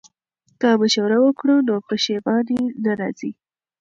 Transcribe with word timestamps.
که 0.59 0.69
مشوره 0.81 1.17
وکړو 1.21 1.55
نو 1.67 1.75
پښیماني 1.87 2.59
نه 2.83 2.91
راځي. 2.99 3.31